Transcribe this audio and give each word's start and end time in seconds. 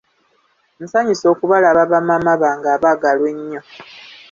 Nsanyuse 0.83 1.25
okubalaba 1.33 1.81
ba 1.91 1.99
Maama 2.07 2.33
bange 2.41 2.67
abaagalwa 2.75 3.27
ennyo. 3.33 3.61